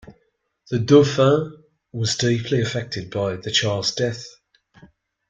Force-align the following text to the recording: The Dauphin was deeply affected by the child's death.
The 0.71 0.79
Dauphin 0.79 1.63
was 1.91 2.15
deeply 2.17 2.59
affected 2.59 3.11
by 3.11 3.35
the 3.35 3.51
child's 3.51 3.93
death. 3.93 4.25